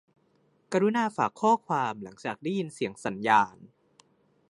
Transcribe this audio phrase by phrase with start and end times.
[0.71, 3.55] กรุณาฝากข้อความหลังจากได้ยินเสียงสัญญาณ